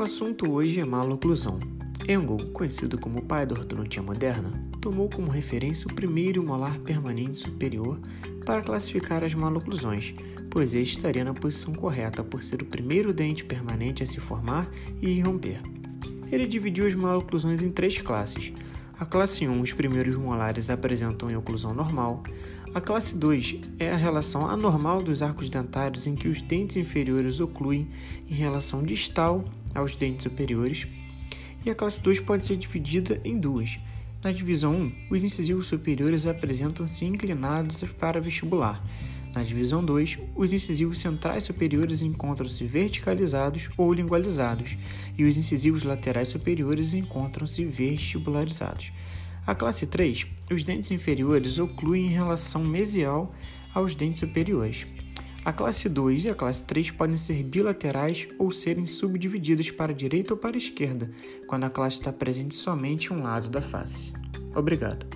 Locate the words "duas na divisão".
33.38-34.74